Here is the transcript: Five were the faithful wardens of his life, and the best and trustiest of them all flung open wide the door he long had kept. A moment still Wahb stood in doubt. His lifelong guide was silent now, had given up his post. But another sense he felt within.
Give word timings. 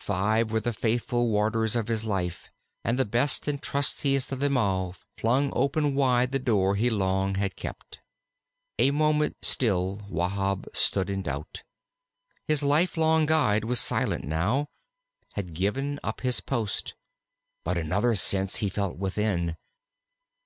Five 0.00 0.50
were 0.50 0.60
the 0.60 0.74
faithful 0.74 1.30
wardens 1.30 1.76
of 1.76 1.88
his 1.88 2.04
life, 2.04 2.50
and 2.84 2.98
the 2.98 3.06
best 3.06 3.48
and 3.48 3.58
trustiest 3.62 4.30
of 4.30 4.38
them 4.38 4.58
all 4.58 4.94
flung 5.16 5.50
open 5.56 5.94
wide 5.94 6.30
the 6.30 6.38
door 6.38 6.74
he 6.74 6.90
long 6.90 7.36
had 7.36 7.56
kept. 7.56 8.00
A 8.78 8.90
moment 8.90 9.38
still 9.42 10.02
Wahb 10.10 10.66
stood 10.74 11.08
in 11.08 11.22
doubt. 11.22 11.62
His 12.46 12.62
lifelong 12.62 13.24
guide 13.24 13.64
was 13.64 13.80
silent 13.80 14.24
now, 14.24 14.68
had 15.36 15.54
given 15.54 15.98
up 16.02 16.20
his 16.20 16.42
post. 16.42 16.94
But 17.64 17.78
another 17.78 18.14
sense 18.14 18.56
he 18.56 18.68
felt 18.68 18.98
within. 18.98 19.56